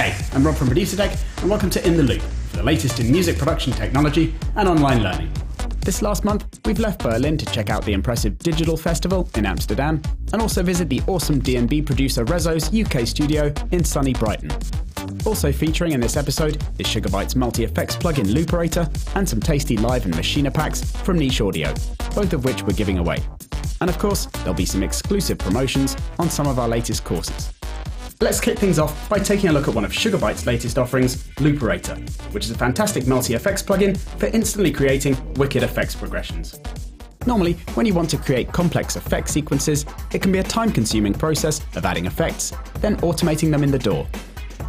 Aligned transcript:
Hey, 0.00 0.16
I'm 0.32 0.42
Rob 0.42 0.56
from 0.56 0.68
Producer 0.68 0.96
Tech, 0.96 1.14
and 1.42 1.50
welcome 1.50 1.68
to 1.68 1.86
In 1.86 1.94
the 1.94 2.02
Loop, 2.02 2.22
for 2.22 2.56
the 2.56 2.62
latest 2.62 3.00
in 3.00 3.12
music 3.12 3.36
production 3.36 3.70
technology 3.70 4.34
and 4.56 4.66
online 4.66 5.02
learning. 5.02 5.30
This 5.80 6.00
last 6.00 6.24
month, 6.24 6.58
we've 6.64 6.78
left 6.78 7.02
Berlin 7.02 7.36
to 7.36 7.44
check 7.44 7.68
out 7.68 7.84
the 7.84 7.92
impressive 7.92 8.38
Digital 8.38 8.78
Festival 8.78 9.28
in 9.34 9.44
Amsterdam, 9.44 10.00
and 10.32 10.40
also 10.40 10.62
visit 10.62 10.88
the 10.88 11.02
awesome 11.06 11.38
D&B 11.38 11.82
producer 11.82 12.24
Reso's 12.24 12.74
UK 12.74 13.06
studio 13.06 13.52
in 13.72 13.84
sunny 13.84 14.14
Brighton. 14.14 14.50
Also 15.26 15.52
featuring 15.52 15.92
in 15.92 16.00
this 16.00 16.16
episode 16.16 16.64
is 16.78 16.86
Sugar 16.86 17.10
Bytes' 17.10 17.36
multi-effects 17.36 17.96
plugin 17.96 18.32
Looperator 18.32 18.88
and 19.16 19.28
some 19.28 19.38
tasty 19.38 19.76
live 19.76 20.06
and 20.06 20.14
Maschine 20.14 20.50
packs 20.54 20.82
from 21.02 21.18
Niche 21.18 21.42
Audio, 21.42 21.74
both 22.14 22.32
of 22.32 22.46
which 22.46 22.62
we're 22.62 22.72
giving 22.72 22.96
away. 22.96 23.18
And 23.82 23.90
of 23.90 23.98
course, 23.98 24.24
there'll 24.24 24.54
be 24.54 24.64
some 24.64 24.82
exclusive 24.82 25.36
promotions 25.36 25.94
on 26.18 26.30
some 26.30 26.46
of 26.46 26.58
our 26.58 26.68
latest 26.68 27.04
courses. 27.04 27.52
Let's 28.22 28.38
kick 28.38 28.58
things 28.58 28.78
off 28.78 29.08
by 29.08 29.18
taking 29.18 29.48
a 29.48 29.52
look 29.54 29.66
at 29.66 29.74
one 29.74 29.82
of 29.82 29.94
Sugar 29.94 30.18
Bytes' 30.18 30.44
latest 30.44 30.78
offerings, 30.78 31.26
Looperator, 31.36 31.98
which 32.34 32.44
is 32.44 32.50
a 32.50 32.54
fantastic 32.54 33.06
multi-effects 33.06 33.62
plugin 33.62 33.96
for 33.96 34.26
instantly 34.26 34.70
creating 34.70 35.16
wicked 35.36 35.62
effects 35.62 35.94
progressions. 35.94 36.60
Normally, 37.26 37.54
when 37.72 37.86
you 37.86 37.94
want 37.94 38.10
to 38.10 38.18
create 38.18 38.52
complex 38.52 38.96
effect 38.96 39.30
sequences, 39.30 39.86
it 40.12 40.20
can 40.20 40.32
be 40.32 40.38
a 40.38 40.42
time-consuming 40.42 41.14
process 41.14 41.62
of 41.76 41.86
adding 41.86 42.04
effects, 42.04 42.52
then 42.80 42.98
automating 42.98 43.50
them 43.50 43.64
in 43.64 43.70
the 43.70 43.78
DAW. 43.78 44.04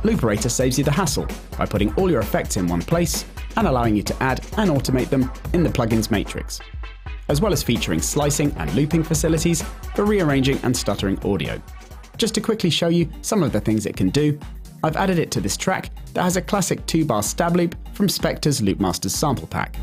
Looperator 0.04 0.50
saves 0.50 0.78
you 0.78 0.86
the 0.86 0.92
hassle 0.92 1.28
by 1.58 1.66
putting 1.66 1.94
all 1.96 2.10
your 2.10 2.22
effects 2.22 2.56
in 2.56 2.68
one 2.68 2.82
place 2.82 3.26
and 3.58 3.68
allowing 3.68 3.98
you 3.98 4.04
to 4.04 4.24
add 4.24 4.40
and 4.56 4.70
automate 4.70 5.10
them 5.10 5.30
in 5.52 5.62
the 5.62 5.70
plugin's 5.70 6.10
matrix, 6.10 6.62
as 7.28 7.42
well 7.42 7.52
as 7.52 7.62
featuring 7.62 8.02
slicing 8.02 8.54
and 8.54 8.74
looping 8.76 9.04
facilities 9.04 9.62
for 9.94 10.06
rearranging 10.06 10.58
and 10.64 10.76
stuttering 10.76 11.20
audio. 11.26 11.62
Just 12.22 12.36
to 12.36 12.42
quickly 12.42 12.70
show 12.70 12.90
you 12.90 13.10
some 13.24 13.42
of 13.42 13.52
the 13.52 13.60
things 13.60 13.88
it 13.88 13.98
can 13.98 14.10
do, 14.10 14.40
I've 14.84 14.96
added 14.96 15.18
it 15.18 15.32
to 15.32 15.42
this 15.42 15.58
track 15.58 15.90
that 16.14 16.22
has 16.22 16.38
a 16.38 16.42
classic 16.44 16.86
2-bar 16.86 17.24
stab 17.24 17.56
loop 17.56 17.76
from 17.96 18.06
Spector's 18.06 18.62
Loopmasters 18.62 19.10
sample 19.10 19.48
pack. 19.48 19.76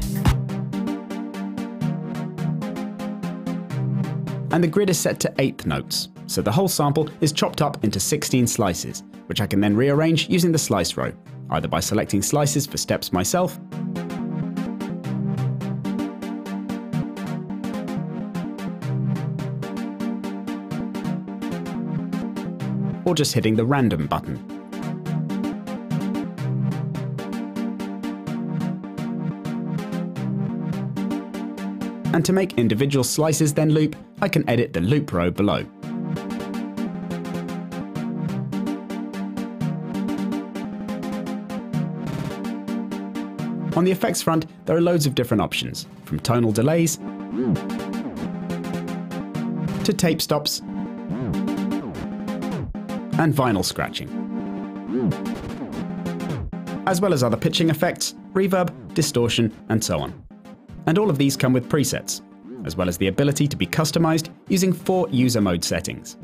And 4.53 4.63
the 4.63 4.69
grid 4.69 4.89
is 4.89 5.01
set 5.01 5.19
to 5.19 5.35
eighth 5.39 5.67
notes, 5.67 6.11
so 6.29 6.41
the 6.41 6.53
whole 6.53 6.69
sample 6.69 7.11
is 7.21 7.33
chopped 7.33 7.61
up 7.61 7.83
into 7.83 7.99
16 7.99 8.47
slices, 8.47 9.03
which 9.27 9.41
I 9.41 9.47
can 9.49 9.61
then 9.61 9.75
rearrange 9.75 10.29
using 10.29 10.53
the 10.53 10.59
slice 10.59 10.97
row, 10.97 11.13
either 11.51 11.67
by 11.67 11.81
selecting 11.81 12.23
slices 12.23 12.69
for 12.69 12.77
steps 12.77 13.13
myself 13.13 13.59
or 23.09 23.15
just 23.15 23.33
hitting 23.33 23.57
the 23.57 23.65
random 23.65 24.07
button. 24.07 24.37
And 32.13 32.25
to 32.25 32.33
make 32.33 32.59
individual 32.59 33.05
slices 33.05 33.55
then 33.55 33.71
loop, 33.71 33.97
I 34.21 34.29
can 34.29 34.49
edit 34.49 34.75
the 34.75 34.81
loop 34.81 35.13
row 35.13 35.31
below. 35.31 35.65
On 43.77 43.85
the 43.85 43.93
effects 43.93 44.21
front, 44.21 44.47
there 44.67 44.77
are 44.77 44.81
loads 44.81 45.07
of 45.07 45.15
different 45.15 45.41
options, 45.41 45.87
from 46.05 46.19
tonal 46.21 46.53
delays 46.53 46.99
to 49.85 49.95
tape 49.97 50.21
stops 50.21 50.61
and 53.19 53.35
vinyl 53.35 53.65
scratching. 53.65 54.09
As 56.87 57.01
well 57.01 57.13
as 57.13 57.23
other 57.23 57.37
pitching 57.37 57.69
effects, 57.69 58.15
reverb, 58.33 58.95
distortion, 58.95 59.53
and 59.69 59.83
so 59.83 59.99
on. 59.99 60.15
And 60.87 60.99
all 60.99 61.11
of 61.11 61.19
these 61.19 61.37
come 61.37 61.53
with 61.53 61.69
presets, 61.69 62.23
as 62.65 62.77
well 62.77 62.89
as 62.89 62.97
the 62.97 63.09
ability 63.09 63.47
to 63.49 63.57
be 63.57 63.67
customized 63.67 64.31
using 64.49 64.73
four 64.73 65.09
user 65.11 65.41
mode 65.41 65.65
settings. 65.65 66.17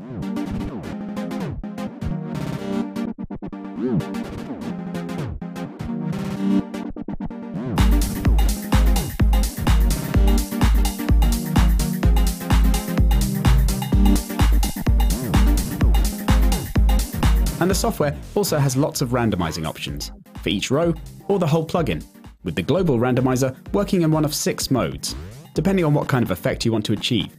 The 17.75 17.79
software 17.81 18.17
also 18.35 18.57
has 18.57 18.77
lots 18.77 19.01
of 19.01 19.09
randomizing 19.09 19.67
options 19.67 20.13
for 20.41 20.47
each 20.47 20.71
row 20.71 20.93
or 21.27 21.39
the 21.39 21.45
whole 21.45 21.67
plugin, 21.67 22.01
with 22.45 22.55
the 22.55 22.61
global 22.61 22.97
randomizer 22.99 23.53
working 23.73 24.03
in 24.03 24.11
one 24.11 24.23
of 24.23 24.33
six 24.33 24.71
modes, 24.71 25.13
depending 25.53 25.83
on 25.83 25.93
what 25.93 26.07
kind 26.07 26.23
of 26.23 26.31
effect 26.31 26.63
you 26.63 26.71
want 26.71 26.85
to 26.85 26.93
achieve. 26.93 27.35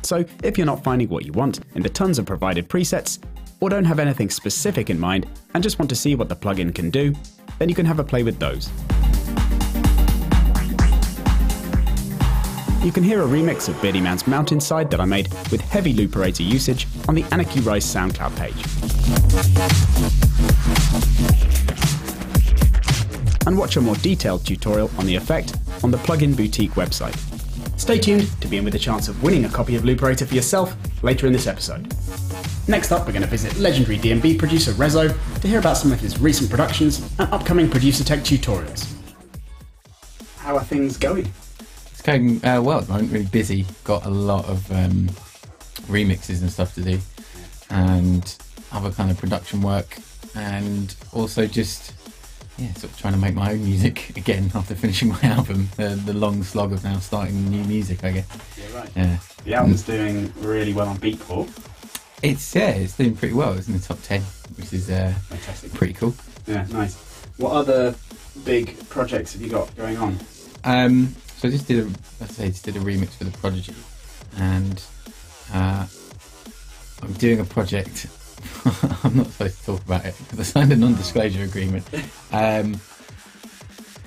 So, 0.00 0.24
if 0.42 0.56
you're 0.56 0.66
not 0.66 0.82
finding 0.82 1.10
what 1.10 1.26
you 1.26 1.32
want 1.32 1.60
in 1.74 1.82
the 1.82 1.90
tons 1.90 2.18
of 2.18 2.24
provided 2.24 2.70
presets, 2.70 3.18
or 3.60 3.68
don't 3.68 3.84
have 3.84 3.98
anything 3.98 4.30
specific 4.30 4.88
in 4.88 4.98
mind 4.98 5.26
and 5.52 5.62
just 5.62 5.78
want 5.78 5.90
to 5.90 5.96
see 5.96 6.14
what 6.14 6.30
the 6.30 6.36
plugin 6.36 6.74
can 6.74 6.88
do, 6.88 7.12
then 7.58 7.68
you 7.68 7.74
can 7.74 7.84
have 7.84 7.98
a 7.98 8.04
play 8.04 8.22
with 8.22 8.38
those. 8.38 8.70
You 12.86 12.92
can 12.92 13.02
hear 13.02 13.20
a 13.20 13.26
remix 13.26 13.68
of 13.68 13.74
Beardyman's 13.82 14.28
Mountainside 14.28 14.92
that 14.92 15.00
I 15.00 15.06
made 15.06 15.26
with 15.50 15.60
heavy 15.60 15.92
looperator 15.92 16.48
usage 16.48 16.86
on 17.08 17.16
the 17.16 17.24
Anarchy 17.32 17.58
Rise 17.58 17.84
SoundCloud 17.84 18.36
page. 18.36 18.54
And 23.44 23.58
watch 23.58 23.76
a 23.76 23.80
more 23.80 23.96
detailed 23.96 24.46
tutorial 24.46 24.88
on 24.98 25.06
the 25.06 25.16
effect 25.16 25.56
on 25.82 25.90
the 25.90 25.96
Plugin 25.96 26.36
Boutique 26.36 26.70
website. 26.74 27.16
Stay 27.76 27.98
tuned 27.98 28.30
to 28.40 28.46
be 28.46 28.56
in 28.56 28.64
with 28.64 28.76
a 28.76 28.78
chance 28.78 29.08
of 29.08 29.20
winning 29.20 29.46
a 29.46 29.48
copy 29.48 29.74
of 29.74 29.82
Looperator 29.82 30.24
for 30.24 30.36
yourself 30.36 30.76
later 31.02 31.26
in 31.26 31.32
this 31.32 31.48
episode. 31.48 31.92
Next 32.68 32.92
up, 32.92 33.04
we're 33.04 33.14
going 33.14 33.22
to 33.22 33.28
visit 33.28 33.56
legendary 33.56 33.98
D&B 33.98 34.38
producer 34.38 34.70
Reso 34.70 35.12
to 35.40 35.48
hear 35.48 35.58
about 35.58 35.76
some 35.76 35.90
of 35.90 35.98
his 35.98 36.20
recent 36.20 36.48
productions 36.48 37.00
and 37.18 37.28
upcoming 37.32 37.68
producer 37.68 38.04
tech 38.04 38.20
tutorials. 38.20 38.94
How 40.36 40.54
are 40.56 40.62
things 40.62 40.96
going? 40.96 41.32
Going 42.06 42.42
uh, 42.44 42.62
well 42.62 42.78
at 42.78 42.86
the 42.86 42.92
moment. 42.92 43.12
Really 43.12 43.26
busy. 43.26 43.66
Got 43.84 44.06
a 44.06 44.10
lot 44.10 44.44
of 44.46 44.70
um, 44.70 45.08
remixes 45.88 46.40
and 46.40 46.50
stuff 46.50 46.74
to 46.76 46.82
do, 46.82 46.98
and 47.70 48.36
other 48.72 48.90
kind 48.90 49.10
of 49.10 49.18
production 49.18 49.60
work, 49.60 49.98
and 50.34 50.94
also 51.12 51.46
just 51.46 51.92
yeah, 52.58 52.72
sort 52.74 52.92
of 52.92 52.98
trying 52.98 53.12
to 53.14 53.18
make 53.18 53.34
my 53.34 53.52
own 53.52 53.64
music 53.64 54.10
again 54.16 54.50
after 54.54 54.74
finishing 54.74 55.08
my 55.08 55.20
album. 55.22 55.68
The, 55.76 56.00
the 56.06 56.14
long 56.14 56.42
slog 56.42 56.72
of 56.72 56.82
now 56.84 56.98
starting 57.00 57.50
new 57.50 57.64
music, 57.64 58.04
I 58.04 58.12
guess. 58.12 58.28
Yeah, 58.56 58.78
right. 58.78 58.90
Yeah, 58.96 59.18
The 59.44 59.54
album's 59.54 59.82
doing 59.82 60.32
really 60.38 60.72
well 60.72 60.88
on 60.88 60.96
Beatport. 60.98 61.48
it's 62.22 62.54
yeah, 62.54 62.70
it's 62.70 62.96
doing 62.96 63.16
pretty 63.16 63.34
well. 63.34 63.52
It's 63.54 63.66
in 63.68 63.74
the 63.74 63.80
top 63.80 64.00
ten, 64.02 64.22
which 64.56 64.72
is 64.72 64.88
uh, 64.90 65.12
Fantastic. 65.28 65.74
pretty 65.74 65.92
cool. 65.92 66.14
Yeah, 66.46 66.64
nice. 66.70 66.94
What 67.36 67.52
other 67.52 67.94
big 68.44 68.88
projects 68.88 69.32
have 69.32 69.42
you 69.42 69.50
got 69.50 69.74
going 69.76 69.96
on? 69.98 70.18
Um, 70.64 71.14
so 71.36 71.48
I 71.48 71.50
just 71.50 71.68
did 71.68 71.84
a, 71.84 71.90
let's 72.20 72.34
say, 72.34 72.48
just 72.48 72.64
did 72.64 72.76
a 72.76 72.80
remix 72.80 73.10
for 73.10 73.24
the 73.24 73.36
Prodigy, 73.38 73.74
and 74.38 74.82
uh, 75.52 75.86
I'm 77.02 77.12
doing 77.14 77.40
a 77.40 77.44
project. 77.44 78.06
I'm 79.04 79.16
not 79.16 79.26
supposed 79.28 79.58
to 79.60 79.66
talk 79.66 79.84
about 79.84 80.04
it 80.04 80.14
because 80.18 80.40
I 80.40 80.42
signed 80.42 80.72
a 80.72 80.76
non-disclosure 80.76 81.42
agreement. 81.42 81.86
Um, 82.32 82.80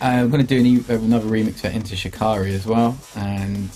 I'm 0.02 0.30
going 0.30 0.46
to 0.46 0.48
do 0.48 0.84
an, 0.88 1.02
another 1.04 1.28
remix 1.28 1.60
for 1.60 1.68
Enter 1.68 1.96
Shikari 1.96 2.54
as 2.56 2.66
well, 2.66 2.98
and 3.16 3.70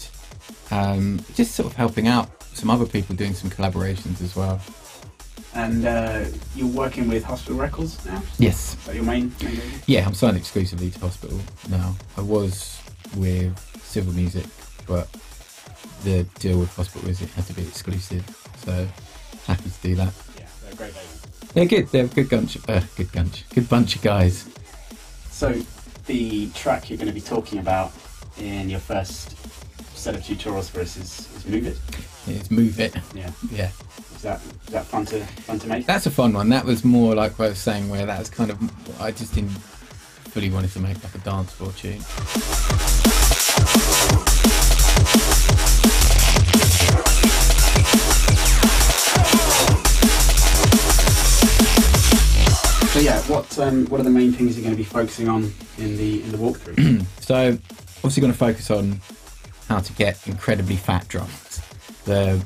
um, 0.72 1.20
just 1.36 1.56
sort 1.56 1.68
of 1.68 1.76
helping 1.76 2.08
out 2.08 2.30
some 2.56 2.70
other 2.70 2.86
people 2.86 3.16
doing 3.16 3.34
some 3.34 3.50
collaborations 3.50 4.22
as 4.22 4.36
well. 4.36 4.62
And 5.56 5.86
uh, 5.86 6.26
you're 6.56 6.68
working 6.68 7.08
with 7.08 7.24
Hospital 7.24 7.60
Records 7.60 8.04
now? 8.06 8.24
Yes, 8.40 8.74
Is 8.74 8.86
that 8.86 8.96
your 8.96 9.04
main, 9.04 9.32
main 9.44 9.60
yeah, 9.86 10.06
I'm 10.06 10.16
signed 10.16 10.38
exclusively 10.38 10.90
to 10.90 11.00
Hospital 11.00 11.40
now. 11.70 11.96
I 12.18 12.22
was 12.22 12.80
with 13.16 13.58
Civil 13.84 14.14
Music, 14.14 14.46
but 14.88 15.08
the 16.04 16.24
deal 16.40 16.60
with 16.60 16.78
was 16.78 17.22
it 17.22 17.30
had 17.30 17.46
to 17.48 17.54
be 17.54 17.62
exclusive, 17.64 18.24
so 18.66 18.88
happy 19.48 19.70
to 19.70 19.82
do 19.88 19.96
that. 19.96 20.14
Yeah, 20.38 20.46
they're 20.64 20.74
a 20.74 20.76
great 20.76 20.94
label. 20.96 21.10
They're 21.54 21.66
good. 21.66 21.88
They're 21.90 22.06
a 22.06 22.08
good 22.08 22.30
bunch. 22.30 22.58
Uh, 22.68 22.82
good 22.96 23.12
bunch. 23.12 23.48
Good 23.50 23.70
bunch 23.70 23.96
of 23.96 24.02
guys. 24.02 24.50
So, 25.30 25.54
the 26.08 26.50
track 26.52 26.90
you're 26.90 26.98
going 26.98 27.08
to 27.08 27.14
be 27.14 27.22
talking 27.22 27.60
about 27.60 27.92
in 28.38 28.70
your 28.70 28.80
first 28.80 29.38
set 29.96 30.16
of 30.16 30.22
tutorials 30.22 30.70
for 30.70 30.82
us 30.82 30.98
is, 30.98 31.30
is 31.38 31.46
Move 31.46 31.68
It. 31.68 31.78
It's 32.26 32.50
move 32.50 32.80
it. 32.80 32.96
Yeah. 33.14 33.32
Yeah, 33.52 33.70
Is 34.16 34.22
that 34.22 34.40
is 34.68 34.74
that 34.74 34.86
fun 34.86 35.06
to 35.08 35.20
fun 35.26 35.60
to 35.60 35.68
make? 35.68 35.86
that's 35.86 36.06
a 36.06 36.12
fun 36.12 36.32
one. 36.34 36.48
That 36.50 36.64
was 36.64 36.86
more 36.86 37.14
like 37.16 37.38
what 37.38 37.46
I 37.46 37.50
was 37.50 37.60
saying, 37.60 37.90
where 37.90 38.06
that 38.06 38.18
was 38.18 38.30
kind 38.30 38.50
of. 38.50 39.02
I 39.02 39.12
just 39.12 39.36
didn't 39.36 39.50
fully 39.52 40.50
wanted 40.50 40.72
to 40.72 40.80
make 40.80 41.04
like 41.04 41.16
a 41.16 41.20
dance 41.20 41.52
floor 41.52 41.72
tune. 41.74 42.00
What 53.34 53.60
um, 53.60 53.86
what 53.88 54.00
are 54.00 54.04
the 54.04 54.12
main 54.12 54.32
things 54.32 54.56
you're 54.56 54.64
going 54.64 54.76
to 54.76 54.78
be 54.78 54.84
focusing 54.84 55.28
on 55.28 55.52
in 55.80 55.98
the 55.98 56.22
in 56.24 56.32
the 56.32 56.38
walkthrough? 56.38 57.04
so 57.20 57.58
obviously 57.98 58.22
going 58.22 58.32
to 58.32 58.38
focus 58.38 58.70
on 58.70 59.02
how 59.68 59.80
to 59.80 59.92
get 59.94 60.28
incredibly 60.28 60.76
fat 60.76 61.08
drums. 61.08 61.62
The 62.06 62.44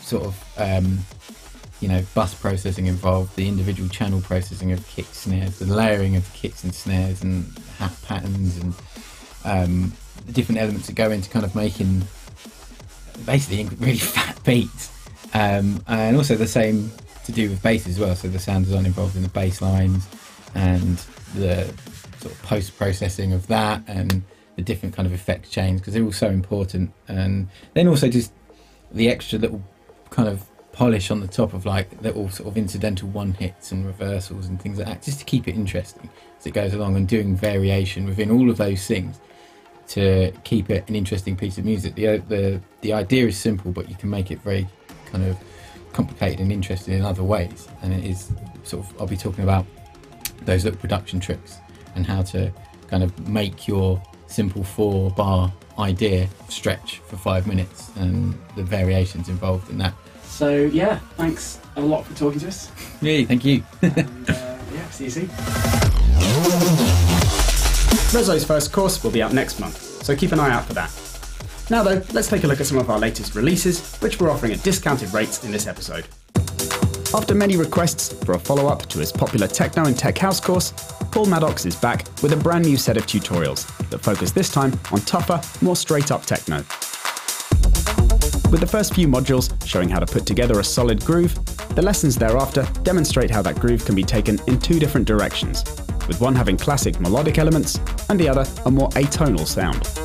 sort 0.00 0.24
of 0.24 0.54
um, 0.58 0.98
you 1.80 1.88
know 1.88 2.02
bus 2.12 2.34
processing 2.34 2.86
involved, 2.86 3.36
the 3.36 3.46
individual 3.46 3.88
channel 3.88 4.20
processing 4.20 4.72
of 4.72 4.84
kick 4.88 5.06
snares, 5.06 5.60
the 5.60 5.72
layering 5.72 6.16
of 6.16 6.30
kicks 6.32 6.64
and 6.64 6.74
snares 6.74 7.22
and 7.22 7.46
hat 7.78 7.96
patterns 8.04 8.58
and 8.58 8.74
um, 9.44 9.92
the 10.26 10.32
different 10.32 10.60
elements 10.60 10.88
that 10.88 10.94
go 10.94 11.12
into 11.12 11.30
kind 11.30 11.44
of 11.44 11.54
making 11.54 12.02
basically 13.26 13.64
really 13.78 13.98
fat 14.16 14.42
beats. 14.42 14.90
Um, 15.34 15.82
and 15.86 16.16
also 16.16 16.34
the 16.34 16.46
same 16.46 16.90
to 17.24 17.32
do 17.32 17.50
with 17.50 17.62
bass 17.62 17.86
as 17.86 17.98
well. 17.98 18.14
So 18.14 18.28
the 18.28 18.38
sound 18.38 18.66
design 18.66 18.86
involved 18.86 19.16
in 19.16 19.22
the 19.22 19.28
bass 19.28 19.60
lines 19.60 20.06
and 20.54 20.98
the 21.34 21.64
sort 22.20 22.34
of 22.34 22.42
post 22.42 22.76
processing 22.76 23.32
of 23.32 23.46
that 23.48 23.82
and 23.86 24.22
the 24.56 24.62
different 24.62 24.94
kind 24.94 25.06
of 25.06 25.12
effect 25.12 25.50
chains 25.50 25.80
because 25.80 25.94
they're 25.94 26.04
all 26.04 26.12
so 26.12 26.28
important. 26.28 26.92
And 27.08 27.48
then 27.74 27.88
also 27.88 28.08
just 28.08 28.32
the 28.92 29.08
extra 29.08 29.38
little 29.38 29.62
kind 30.10 30.28
of 30.28 30.44
polish 30.72 31.10
on 31.10 31.20
the 31.20 31.28
top 31.28 31.54
of 31.54 31.64
like 31.64 31.88
little 32.02 32.28
sort 32.28 32.48
of 32.48 32.56
incidental 32.56 33.08
one 33.08 33.32
hits 33.32 33.72
and 33.72 33.86
reversals 33.86 34.46
and 34.46 34.60
things 34.60 34.78
like 34.78 34.86
that, 34.86 35.02
just 35.02 35.18
to 35.20 35.24
keep 35.24 35.46
it 35.48 35.54
interesting 35.54 36.08
as 36.38 36.46
it 36.46 36.52
goes 36.52 36.74
along 36.74 36.96
and 36.96 37.08
doing 37.08 37.36
variation 37.36 38.06
within 38.06 38.30
all 38.30 38.50
of 38.50 38.56
those 38.56 38.86
things 38.86 39.20
to 39.86 40.32
keep 40.44 40.70
it 40.70 40.88
an 40.88 40.94
interesting 40.94 41.36
piece 41.36 41.58
of 41.58 41.64
music. 41.64 41.94
The 41.94 42.18
the 42.28 42.60
the 42.80 42.92
idea 42.92 43.26
is 43.26 43.36
simple, 43.36 43.70
but 43.70 43.88
you 43.88 43.96
can 43.96 44.10
make 44.10 44.30
it 44.30 44.40
very 44.40 44.66
kind 45.06 45.24
of 45.24 45.36
complicated 45.94 46.40
and 46.40 46.52
interesting 46.52 46.94
in 46.98 47.04
other 47.04 47.22
ways. 47.22 47.68
And 47.82 47.94
it 47.94 48.04
is 48.04 48.30
sort 48.64 48.84
of 48.84 49.00
I'll 49.00 49.06
be 49.06 49.16
talking 49.16 49.44
about 49.44 49.64
those 50.44 50.64
little 50.64 50.78
production 50.78 51.20
tricks 51.20 51.58
and 51.94 52.06
how 52.06 52.22
to 52.22 52.52
kind 52.88 53.02
of 53.02 53.28
make 53.28 53.66
your 53.66 54.02
simple 54.26 54.62
four 54.62 55.10
bar 55.12 55.52
idea 55.78 56.28
stretch 56.48 56.98
for 57.06 57.16
five 57.16 57.46
minutes 57.46 57.90
and 57.96 58.38
the 58.56 58.62
variations 58.62 59.28
involved 59.28 59.70
in 59.70 59.78
that. 59.78 59.94
So 60.24 60.50
yeah, 60.54 60.98
thanks 61.16 61.60
a 61.76 61.80
lot 61.80 62.04
for 62.04 62.14
talking 62.16 62.40
to 62.40 62.48
us. 62.48 62.70
Yeah, 63.00 63.24
thank 63.24 63.44
you. 63.44 63.62
and, 63.82 64.30
uh, 64.30 64.58
yeah, 64.72 64.90
see 64.90 65.04
you 65.04 65.10
soon. 65.10 65.28
Reso's 68.12 68.44
first 68.44 68.72
course 68.72 69.02
will 69.02 69.10
be 69.10 69.22
up 69.22 69.32
next 69.32 69.58
month, 69.58 69.78
so 70.04 70.14
keep 70.14 70.32
an 70.32 70.40
eye 70.40 70.52
out 70.52 70.64
for 70.66 70.74
that. 70.74 71.03
Now 71.70 71.82
though, 71.82 72.02
let's 72.12 72.28
take 72.28 72.44
a 72.44 72.46
look 72.46 72.60
at 72.60 72.66
some 72.66 72.78
of 72.78 72.90
our 72.90 72.98
latest 72.98 73.34
releases, 73.34 73.96
which 73.96 74.20
we're 74.20 74.30
offering 74.30 74.52
at 74.52 74.62
discounted 74.62 75.12
rates 75.14 75.44
in 75.44 75.50
this 75.50 75.66
episode. 75.66 76.06
After 77.14 77.34
many 77.34 77.56
requests 77.56 78.12
for 78.24 78.32
a 78.32 78.38
follow 78.38 78.66
up 78.66 78.86
to 78.86 78.98
his 78.98 79.12
popular 79.12 79.46
Techno 79.46 79.86
and 79.86 79.96
Tech 79.96 80.18
House 80.18 80.40
course, 80.40 80.72
Paul 81.10 81.26
Maddox 81.26 81.64
is 81.64 81.76
back 81.76 82.06
with 82.22 82.32
a 82.32 82.36
brand 82.36 82.66
new 82.66 82.76
set 82.76 82.96
of 82.96 83.06
tutorials 83.06 83.66
that 83.88 83.98
focus 83.98 84.30
this 84.32 84.50
time 84.50 84.72
on 84.92 85.00
tougher, 85.02 85.40
more 85.64 85.76
straight 85.76 86.10
up 86.10 86.26
techno. 86.26 86.56
With 88.50 88.60
the 88.60 88.68
first 88.68 88.94
few 88.94 89.08
modules 89.08 89.50
showing 89.66 89.88
how 89.88 90.00
to 90.00 90.06
put 90.06 90.26
together 90.26 90.60
a 90.60 90.64
solid 90.64 91.02
groove, 91.04 91.34
the 91.74 91.82
lessons 91.82 92.16
thereafter 92.16 92.68
demonstrate 92.82 93.30
how 93.30 93.42
that 93.42 93.58
groove 93.58 93.84
can 93.84 93.94
be 93.94 94.04
taken 94.04 94.38
in 94.48 94.58
two 94.58 94.78
different 94.78 95.06
directions, 95.06 95.64
with 96.08 96.20
one 96.20 96.34
having 96.34 96.58
classic 96.58 97.00
melodic 97.00 97.38
elements 97.38 97.80
and 98.10 98.20
the 98.20 98.28
other 98.28 98.44
a 98.66 98.70
more 98.70 98.90
atonal 98.90 99.46
sound. 99.46 100.03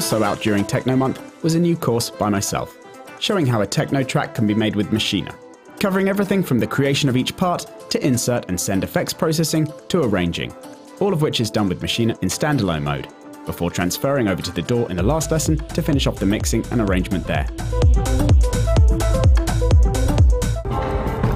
Also 0.00 0.22
out 0.22 0.40
during 0.40 0.64
Techno 0.64 0.96
Month 0.96 1.20
was 1.42 1.56
a 1.56 1.60
new 1.60 1.76
course 1.76 2.08
by 2.08 2.30
myself, 2.30 2.74
showing 3.18 3.44
how 3.44 3.60
a 3.60 3.66
techno 3.66 4.02
track 4.02 4.34
can 4.34 4.46
be 4.46 4.54
made 4.54 4.74
with 4.74 4.90
Maschine, 4.92 5.30
covering 5.78 6.08
everything 6.08 6.42
from 6.42 6.58
the 6.58 6.66
creation 6.66 7.10
of 7.10 7.18
each 7.18 7.36
part 7.36 7.66
to 7.90 8.02
insert 8.02 8.48
and 8.48 8.58
send 8.58 8.82
effects 8.82 9.12
processing 9.12 9.70
to 9.88 10.02
arranging, 10.02 10.54
all 11.00 11.12
of 11.12 11.20
which 11.20 11.38
is 11.38 11.50
done 11.50 11.68
with 11.68 11.82
Maschine 11.82 12.18
in 12.22 12.30
standalone 12.30 12.82
mode, 12.82 13.08
before 13.44 13.70
transferring 13.70 14.26
over 14.26 14.40
to 14.40 14.50
the 14.52 14.62
DAW 14.62 14.86
in 14.86 14.96
the 14.96 15.02
last 15.02 15.30
lesson 15.30 15.58
to 15.58 15.82
finish 15.82 16.06
off 16.06 16.16
the 16.16 16.24
mixing 16.24 16.64
and 16.70 16.80
arrangement 16.80 17.26
there. 17.26 17.46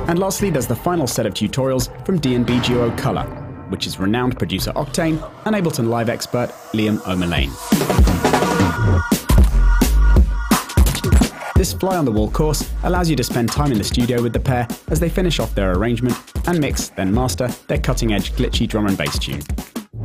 And 0.08 0.18
lastly, 0.18 0.48
there's 0.48 0.66
the 0.66 0.74
final 0.74 1.06
set 1.06 1.26
of 1.26 1.34
tutorials 1.34 1.90
from 2.06 2.18
D&B 2.18 2.60
duo 2.60 2.96
Color, 2.96 3.24
which 3.68 3.86
is 3.86 4.00
renowned 4.00 4.38
producer 4.38 4.72
Octane 4.72 5.22
and 5.44 5.54
Ableton 5.54 5.90
Live 5.90 6.08
expert 6.08 6.48
Liam 6.72 7.06
O'Mullane. 7.06 8.33
This 11.56 11.72
fly 11.72 11.96
on 11.96 12.04
the 12.04 12.12
wall 12.12 12.30
course 12.30 12.70
allows 12.82 13.08
you 13.08 13.16
to 13.16 13.24
spend 13.24 13.50
time 13.50 13.72
in 13.72 13.78
the 13.78 13.84
studio 13.84 14.20
with 14.20 14.32
the 14.32 14.40
pair 14.40 14.68
as 14.88 15.00
they 15.00 15.08
finish 15.08 15.38
off 15.38 15.54
their 15.54 15.72
arrangement 15.72 16.14
and 16.46 16.60
mix, 16.60 16.90
then 16.90 17.14
master 17.14 17.48
their 17.68 17.78
cutting 17.78 18.12
edge 18.12 18.32
glitchy 18.32 18.68
drum 18.68 18.86
and 18.86 18.98
bass 18.98 19.18
tune. 19.18 19.40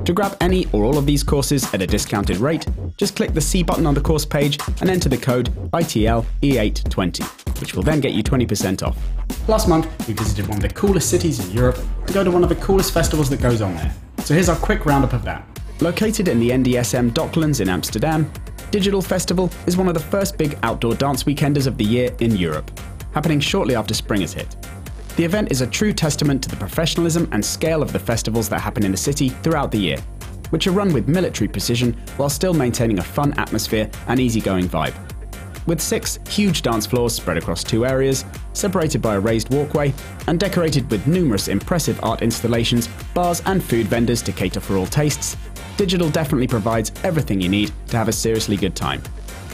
To 0.06 0.14
grab 0.14 0.38
any 0.40 0.68
or 0.72 0.86
all 0.86 0.98
of 0.98 1.06
these 1.06 1.22
courses 1.22 1.72
at 1.74 1.82
a 1.82 1.88
discounted 1.88 2.38
rate, 2.38 2.66
just 2.96 3.16
click 3.16 3.34
the 3.34 3.42
C 3.42 3.62
button 3.62 3.86
on 3.86 3.94
the 3.94 4.02
course 4.02 4.26
page 4.26 4.58
and 4.80 4.90
enter 4.90 5.10
the 5.10 5.18
code 5.18 5.50
ITLE820, 5.72 7.60
which 7.60 7.76
will 7.76 7.84
then 7.84 8.00
get 8.00 8.14
you 8.14 8.24
20% 8.24 8.82
off. 8.82 8.98
Last 9.50 9.68
month, 9.68 10.08
we 10.08 10.14
visited 10.14 10.48
one 10.48 10.58
of 10.58 10.64
the 10.64 10.70
coolest 10.70 11.10
cities 11.10 11.46
in 11.46 11.52
Europe 11.52 11.78
to 12.08 12.14
go 12.14 12.24
to 12.24 12.32
one 12.32 12.44
of 12.44 12.50
the 12.50 12.56
coolest 12.56 12.94
festivals 12.94 13.30
that 13.30 13.42
goes 13.42 13.62
on 13.62 13.76
there. 13.76 13.94
So 14.20 14.34
here's 14.34 14.50
our 14.50 14.56
quick 14.56 14.86
roundup 14.86 15.14
of 15.14 15.24
that. 15.26 15.46
Located 15.82 16.28
in 16.28 16.40
the 16.40 16.52
NDSM 16.52 17.12
Docklands 17.12 17.62
in 17.62 17.70
Amsterdam, 17.70 18.32
Digital 18.72 19.02
Festival 19.02 19.50
is 19.66 19.78
one 19.78 19.88
of 19.88 19.96
the 19.96 20.00
first 20.00 20.38
big 20.38 20.56
outdoor 20.62 20.94
dance 20.94 21.24
weekenders 21.24 21.66
of 21.66 21.76
the 21.76 21.84
year 21.84 22.16
in 22.20 22.36
Europe, 22.36 22.70
happening 23.16 23.40
shortly 23.40 23.76
after 23.76 23.96
spring 23.96 24.22
has 24.22 24.32
hit. 24.32 24.56
The 25.16 25.26
event 25.26 25.52
is 25.52 25.62
a 25.62 25.68
true 25.68 25.92
testament 25.92 26.44
to 26.44 26.50
the 26.50 26.56
professionalism 26.56 27.28
and 27.32 27.44
scale 27.44 27.82
of 27.82 27.92
the 27.92 27.98
festivals 27.98 28.48
that 28.50 28.62
happen 28.62 28.86
in 28.86 28.92
the 28.92 28.98
city 28.98 29.30
throughout 29.30 29.72
the 29.72 29.80
year, 29.80 29.98
which 30.52 30.68
are 30.68 30.72
run 30.72 30.94
with 30.94 31.08
military 31.08 31.48
precision 31.48 31.94
while 32.18 32.30
still 32.30 32.54
maintaining 32.54 33.00
a 33.00 33.04
fun 33.04 33.34
atmosphere 33.40 33.90
and 34.08 34.20
easygoing 34.20 34.70
vibe. 34.70 34.94
With 35.66 35.82
six 35.82 36.20
huge 36.30 36.62
dance 36.62 36.86
floors 36.86 37.14
spread 37.14 37.38
across 37.38 37.64
two 37.64 37.86
areas, 37.86 38.24
separated 38.54 39.02
by 39.02 39.16
a 39.16 39.20
raised 39.20 39.52
walkway, 39.52 39.94
and 40.28 40.40
decorated 40.40 40.90
with 40.92 41.06
numerous 41.08 41.48
impressive 41.48 42.00
art 42.04 42.22
installations, 42.22 42.88
bars, 43.14 43.42
and 43.46 43.64
food 43.64 43.88
vendors 43.88 44.22
to 44.24 44.32
cater 44.32 44.60
for 44.60 44.78
all 44.78 44.88
tastes, 44.88 45.38
Digital 45.80 46.10
definitely 46.10 46.46
provides 46.46 46.92
everything 47.06 47.40
you 47.40 47.48
need 47.48 47.72
to 47.88 47.96
have 47.96 48.10
a 48.10 48.12
seriously 48.12 48.58
good 48.58 48.76
time. 48.76 49.02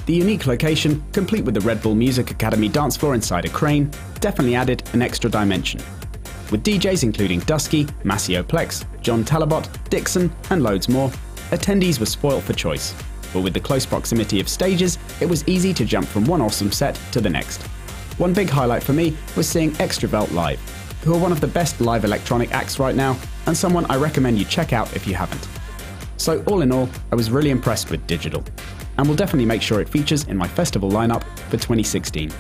The 0.07 0.13
unique 0.13 0.48
location, 0.48 1.04
complete 1.12 1.45
with 1.45 1.54
the 1.54 1.62
Red 1.62 1.83
Bull 1.83 1.94
Music 1.94 2.31
Academy 2.31 2.68
dance 2.68 2.98
floor 2.98 3.13
inside 3.13 3.45
a 3.45 3.50
crane, 3.50 3.92
definitely 4.22 4.56
added 4.56 4.81
an 4.94 5.04
extra 5.04 5.30
dimension. 5.30 5.81
With 6.50 6.63
DJs 6.63 7.04
including 7.04 7.42
Dusky, 7.42 7.88
Maceo 8.04 8.42
Plex, 8.42 8.88
John 9.02 9.23
Talabot, 9.23 9.69
Dixon, 9.92 10.33
and 10.50 10.64
loads 10.64 10.90
more, 10.90 11.09
attendees 11.52 12.00
were 12.00 12.07
spoilt 12.07 12.44
for 12.44 12.54
choice. 12.54 12.95
But 13.31 13.42
with 13.42 13.54
the 13.54 13.59
close 13.59 13.85
proximity 13.85 14.40
of 14.40 14.50
stages, 14.50 14.97
it 15.21 15.30
was 15.30 15.47
easy 15.47 15.76
to 15.76 15.85
jump 15.85 16.07
from 16.07 16.26
one 16.26 16.42
awesome 16.42 16.71
set 16.71 17.00
to 17.11 17.21
the 17.21 17.30
next. 17.30 17.61
One 18.18 18.33
big 18.33 18.50
highlight 18.50 18.81
for 18.81 18.94
me 18.94 19.16
was 19.38 19.47
seeing 19.47 19.73
Extrawelt 19.73 20.31
live, 20.31 20.59
who 21.04 21.14
are 21.14 21.19
one 21.19 21.31
of 21.31 21.40
the 21.40 21.45
best 21.45 21.81
live 21.81 22.04
electronic 22.04 22.52
acts 22.52 22.80
right 22.80 22.95
now, 22.95 23.16
and 23.45 23.56
someone 23.56 23.85
I 23.92 23.97
recommend 23.97 24.40
you 24.40 24.45
check 24.45 24.73
out 24.73 24.95
if 24.95 25.06
you 25.06 25.14
haven't. 25.14 25.47
So, 26.18 26.44
all 26.48 26.62
in 26.62 26.72
all, 26.72 26.90
I 27.12 27.16
was 27.16 27.31
really 27.31 27.50
impressed 27.50 27.92
with 27.92 28.06
Digital, 28.07 28.44
and 28.98 29.07
will 29.07 29.16
definitely 29.16 29.45
make 29.45 29.62
sure 29.62 29.81
it 29.81 29.90
features 29.90 30.24
in 30.26 30.38
my 30.38 30.48
festival 30.48 30.90
lineup 30.90 31.24
for 31.50 31.57
2016. 31.57 32.31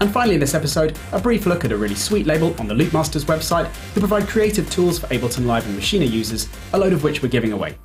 And 0.00 0.12
finally, 0.12 0.34
in 0.34 0.40
this 0.40 0.54
episode, 0.54 0.98
a 1.12 1.20
brief 1.20 1.46
look 1.46 1.64
at 1.64 1.72
a 1.72 1.76
really 1.76 1.94
sweet 1.94 2.26
label 2.26 2.54
on 2.58 2.66
the 2.66 2.74
Loopmasters 2.74 3.24
website 3.24 3.66
who 3.94 4.00
provide 4.00 4.26
creative 4.28 4.68
tools 4.70 4.98
for 4.98 5.06
Ableton 5.06 5.46
Live 5.46 5.66
and 5.66 5.78
Maschine 5.78 6.10
users, 6.10 6.48
a 6.72 6.78
load 6.78 6.92
of 6.92 7.04
which 7.04 7.22
we're 7.22 7.28
giving 7.28 7.52
away. 7.52 7.76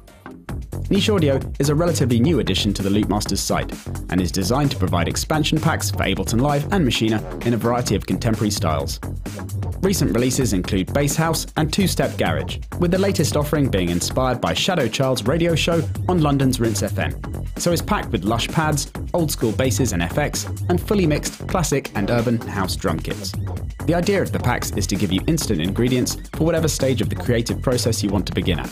Niche 0.90 1.10
Audio 1.12 1.40
is 1.60 1.70
a 1.70 1.76
relatively 1.76 2.20
new 2.20 2.40
addition 2.40 2.74
to 2.74 2.82
the 2.82 2.90
Loopmasters 2.90 3.38
site 3.38 3.72
and 4.10 4.20
is 4.20 4.32
designed 4.32 4.72
to 4.72 4.78
provide 4.78 5.08
expansion 5.08 5.60
packs 5.60 5.92
for 5.92 5.98
Ableton 5.98 6.42
Live 6.42 6.64
and 6.74 6.86
Maschine 6.86 7.46
in 7.46 7.54
a 7.54 7.58
variety 7.58 7.96
of 7.96 8.08
contemporary 8.08 8.50
styles. 8.50 9.00
Recent 9.82 10.14
releases 10.14 10.52
include 10.52 10.94
Bass 10.94 11.16
House 11.16 11.48
and 11.56 11.72
Two 11.72 11.88
Step 11.88 12.18
Garage, 12.18 12.60
with 12.80 12.92
the 12.92 12.98
latest 12.98 13.38
offering 13.38 13.70
being 13.70 13.90
inspired 13.90 14.42
by 14.42 14.54
Shadow 14.54 14.90
Child's 14.90 15.26
radio 15.26 15.56
show 15.56 15.82
on 16.10 16.22
London's 16.22 16.60
Rinse 16.60 16.82
FM. 16.82 17.48
So 17.58 17.72
it's 17.72 17.82
packed 17.82 18.12
with 18.12 18.26
lush 18.26 18.50
pads, 18.50 18.92
old 19.14 19.32
school 19.32 19.54
basses 19.54 19.94
and 19.94 20.02
FX, 20.02 20.70
and 20.70 20.82
fully 20.82 21.08
mixed 21.08 21.48
classic 21.48 21.92
and 21.96 22.10
urban 22.10 22.40
house 22.42 22.76
drum 22.76 23.00
kits. 23.00 23.32
The 23.86 23.96
idea 23.96 24.22
of 24.22 24.34
the 24.34 24.40
packs 24.40 24.72
is 24.72 24.86
to 24.88 24.98
give 24.98 25.14
you 25.14 25.22
instant 25.28 25.62
ingredients 25.62 26.18
for 26.34 26.44
whatever 26.44 26.68
stage 26.68 27.02
of 27.02 27.10
the 27.10 27.16
creative 27.16 27.62
process 27.62 28.04
you 28.04 28.10
want 28.10 28.28
to 28.28 28.34
begin 28.34 28.60
at, 28.60 28.70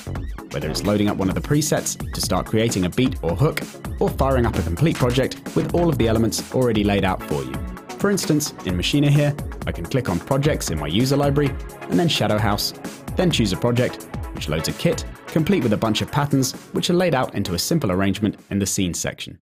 whether 0.52 0.70
it's 0.70 0.84
loading 0.84 1.08
up 1.08 1.16
one 1.16 1.30
of 1.30 1.36
the 1.36 1.42
presets 1.42 1.98
to 2.14 2.22
start 2.22 2.46
creating 2.46 2.86
a 2.86 2.90
beat 2.90 3.16
or 3.24 3.34
hook, 3.34 3.62
or 4.02 4.10
firing 4.10 4.46
up 4.46 4.56
a 4.56 4.62
complete 4.62 4.98
project 4.98 5.56
with 5.56 5.74
all 5.74 5.88
of 5.88 5.98
the 5.98 6.08
elements 6.10 6.54
already 6.54 6.84
laid 6.84 7.06
out 7.06 7.24
for 7.24 7.44
you. 7.44 7.77
For 8.00 8.12
instance, 8.12 8.52
in 8.66 8.78
Maschine 8.78 9.10
here, 9.10 9.36
I 9.66 9.72
can 9.72 9.84
click 9.84 10.08
on 10.08 10.20
projects 10.20 10.70
in 10.70 10.80
my 10.80 10.86
user 10.86 11.18
library 11.18 11.50
and 11.90 12.00
then 12.00 12.08
Shadow 12.08 12.38
House, 12.38 12.74
then 13.16 13.32
choose 13.32 13.54
a 13.54 13.58
project, 13.58 14.04
which 14.34 14.50
loads 14.50 14.68
a 14.68 14.74
kit, 14.74 15.04
complete 15.26 15.64
with 15.64 15.74
a 15.74 15.78
bunch 15.78 16.02
of 16.04 16.12
patterns 16.12 16.54
which 16.74 16.92
are 16.92 16.94
laid 16.94 17.16
out 17.16 17.34
into 17.34 17.56
a 17.56 17.60
simple 17.60 17.92
arrangement 17.92 18.40
in 18.52 18.60
the 18.60 18.66
scenes 18.68 19.00
section. 19.00 19.40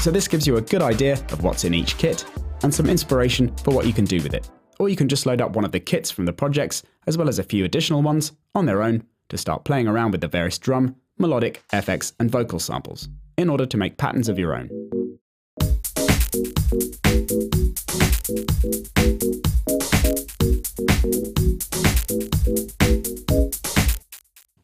So 0.00 0.10
this 0.10 0.26
gives 0.26 0.46
you 0.46 0.56
a 0.56 0.62
good 0.62 0.82
idea 0.82 1.12
of 1.12 1.44
what's 1.44 1.64
in 1.64 1.72
each 1.72 1.98
kit 1.98 2.24
and 2.62 2.74
some 2.74 2.88
inspiration 2.88 3.54
for 3.58 3.72
what 3.72 3.86
you 3.86 3.92
can 3.92 4.06
do 4.06 4.20
with 4.22 4.34
it. 4.34 4.50
Or 4.80 4.88
you 4.88 4.96
can 4.96 5.08
just 5.08 5.26
load 5.26 5.42
up 5.42 5.54
one 5.54 5.66
of 5.66 5.72
the 5.72 5.78
kits 5.78 6.10
from 6.10 6.24
the 6.24 6.32
projects, 6.32 6.82
as 7.06 7.18
well 7.18 7.28
as 7.28 7.38
a 7.38 7.42
few 7.42 7.66
additional 7.66 8.00
ones, 8.00 8.32
on 8.54 8.64
their 8.64 8.82
own 8.82 9.04
to 9.28 9.36
start 9.36 9.62
playing 9.62 9.86
around 9.86 10.10
with 10.10 10.22
the 10.22 10.26
various 10.26 10.56
drum, 10.56 10.96
melodic, 11.18 11.62
FX, 11.70 12.14
and 12.18 12.30
vocal 12.30 12.58
samples 12.58 13.06
in 13.36 13.50
order 13.50 13.66
to 13.66 13.76
make 13.76 13.98
patterns 13.98 14.30
of 14.30 14.38
your 14.38 14.56
own. 14.56 14.70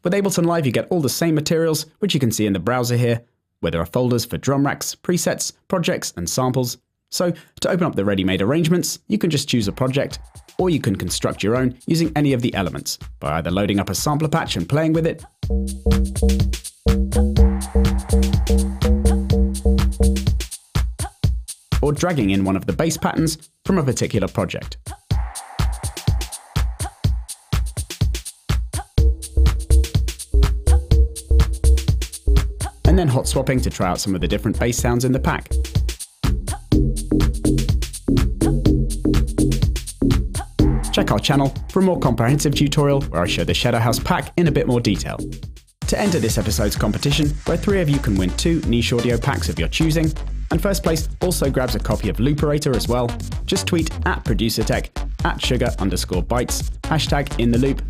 With 0.03 0.13
Ableton 0.13 0.47
Live, 0.47 0.65
you 0.65 0.71
get 0.71 0.87
all 0.89 1.01
the 1.01 1.09
same 1.09 1.35
materials, 1.35 1.85
which 1.99 2.15
you 2.15 2.19
can 2.19 2.31
see 2.31 2.47
in 2.47 2.53
the 2.53 2.59
browser 2.59 2.97
here, 2.97 3.21
where 3.59 3.71
there 3.71 3.81
are 3.81 3.85
folders 3.85 4.25
for 4.25 4.39
drum 4.39 4.65
racks, 4.65 4.95
presets, 4.95 5.51
projects, 5.67 6.11
and 6.17 6.27
samples. 6.27 6.79
So, 7.09 7.31
to 7.61 7.69
open 7.69 7.85
up 7.85 7.95
the 7.95 8.03
ready-made 8.03 8.41
arrangements, 8.41 8.99
you 9.07 9.17
can 9.17 9.29
just 9.29 9.47
choose 9.47 9.67
a 9.67 9.71
project, 9.71 10.19
or 10.57 10.69
you 10.69 10.81
can 10.81 10.95
construct 10.95 11.41
your 11.41 11.55
own 11.55 11.77
using 11.87 12.11
any 12.15 12.33
of 12.33 12.41
the 12.41 12.53
elements, 12.53 12.99
by 13.19 13.37
either 13.37 13.49
loading 13.49 13.79
up 13.79 13.89
a 13.89 13.95
sampler 13.95 14.27
patch 14.27 14.57
and 14.57 14.67
playing 14.67 14.91
with 14.91 15.07
it, 15.07 15.23
or 21.81 21.93
dragging 21.93 22.31
in 22.31 22.43
one 22.43 22.57
of 22.57 22.65
the 22.65 22.73
bass 22.73 22.97
patterns 22.97 23.49
from 23.63 23.77
a 23.77 23.83
particular 23.83 24.27
project. 24.27 24.77
and 32.87 32.97
then 32.97 33.13
hot 33.13 33.27
swapping 33.27 33.59
to 33.61 33.69
try 33.69 33.87
out 33.87 33.99
some 33.99 34.15
of 34.15 34.21
the 34.21 34.27
different 34.27 34.57
bass 34.57 34.75
sounds 34.75 35.05
in 35.05 35.11
the 35.11 35.19
pack. 35.19 35.49
Check 41.07 41.13
our 41.13 41.19
channel 41.19 41.55
for 41.69 41.79
a 41.79 41.83
more 41.83 41.97
comprehensive 41.97 42.53
tutorial 42.53 42.99
where 43.03 43.21
I 43.21 43.27
show 43.27 43.45
the 43.45 43.53
Shadow 43.53 43.79
House 43.79 43.97
pack 43.97 44.33
in 44.35 44.49
a 44.49 44.51
bit 44.51 44.67
more 44.67 44.81
detail. 44.81 45.17
To 45.87 45.97
enter 45.97 46.19
this 46.19 46.37
episode's 46.37 46.75
competition, 46.75 47.29
where 47.45 47.55
three 47.55 47.79
of 47.79 47.87
you 47.87 47.97
can 47.97 48.17
win 48.17 48.29
two 48.31 48.59
niche 48.67 48.91
audio 48.91 49.17
packs 49.17 49.47
of 49.47 49.57
your 49.57 49.69
choosing, 49.69 50.11
and 50.51 50.61
first 50.61 50.83
place 50.83 51.07
also 51.21 51.49
grabs 51.49 51.75
a 51.75 51.79
copy 51.79 52.09
of 52.09 52.17
Looperator 52.17 52.75
as 52.75 52.89
well, 52.89 53.09
just 53.45 53.67
tweet 53.67 53.89
at 54.05 54.25
ProducerTech, 54.25 54.89
at 55.23 55.41
sugar 55.41 55.69
underscore 55.79 56.23
bytes, 56.23 56.71
hashtag 56.81 57.39
in 57.39 57.51
the 57.51 57.57
loop, 57.57 57.81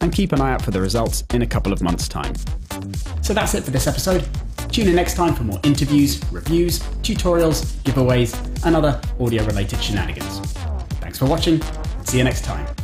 and 0.00 0.10
keep 0.10 0.32
an 0.32 0.40
eye 0.40 0.52
out 0.52 0.62
for 0.62 0.70
the 0.70 0.80
results 0.80 1.24
in 1.34 1.42
a 1.42 1.46
couple 1.46 1.74
of 1.74 1.82
months' 1.82 2.08
time. 2.08 2.32
So 3.20 3.34
that's 3.34 3.52
it 3.52 3.64
for 3.64 3.70
this 3.70 3.86
episode. 3.86 4.26
Tune 4.70 4.88
in 4.88 4.94
next 4.94 5.12
time 5.12 5.34
for 5.34 5.44
more 5.44 5.60
interviews, 5.62 6.22
reviews, 6.32 6.78
tutorials, 7.02 7.66
giveaways, 7.82 8.64
and 8.64 8.74
other 8.74 8.98
audio 9.20 9.44
related 9.44 9.82
shenanigans. 9.82 10.38
Thanks 11.02 11.18
for 11.18 11.26
watching. 11.26 11.60
See 12.04 12.18
you 12.18 12.24
next 12.24 12.44
time. 12.44 12.81